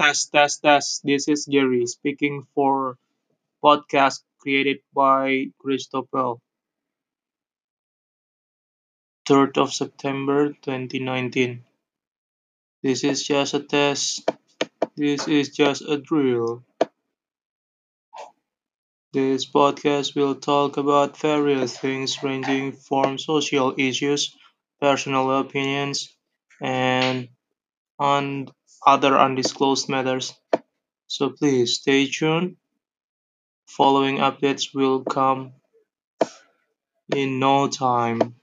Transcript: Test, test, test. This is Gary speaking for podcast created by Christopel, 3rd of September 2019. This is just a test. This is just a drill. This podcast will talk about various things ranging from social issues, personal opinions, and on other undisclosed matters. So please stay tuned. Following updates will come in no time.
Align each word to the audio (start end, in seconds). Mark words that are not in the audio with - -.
Test, 0.00 0.30
test, 0.30 0.62
test. 0.62 1.02
This 1.04 1.26
is 1.26 1.46
Gary 1.50 1.84
speaking 1.86 2.46
for 2.54 2.96
podcast 3.64 4.22
created 4.40 4.80
by 4.94 5.46
Christopel, 5.58 6.40
3rd 9.24 9.56
of 9.56 9.72
September 9.72 10.52
2019. 10.54 11.64
This 12.82 13.04
is 13.04 13.26
just 13.26 13.54
a 13.54 13.60
test. 13.60 14.30
This 14.96 15.28
is 15.28 15.50
just 15.50 15.82
a 15.82 15.98
drill. 15.98 16.64
This 19.14 19.46
podcast 19.46 20.14
will 20.14 20.34
talk 20.34 20.76
about 20.76 21.16
various 21.16 21.78
things 21.78 22.22
ranging 22.22 22.72
from 22.72 23.16
social 23.16 23.74
issues, 23.78 24.36
personal 24.78 25.38
opinions, 25.38 26.14
and 26.60 27.30
on 27.98 28.48
other 28.86 29.18
undisclosed 29.18 29.88
matters. 29.88 30.34
So 31.06 31.30
please 31.30 31.76
stay 31.76 32.06
tuned. 32.06 32.56
Following 33.66 34.18
updates 34.18 34.74
will 34.74 35.04
come 35.04 35.52
in 37.14 37.38
no 37.38 37.68
time. 37.68 38.36